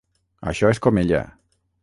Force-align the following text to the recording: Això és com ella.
Això 0.51 0.71
és 0.75 0.81
com 0.87 1.01
ella. 1.03 1.21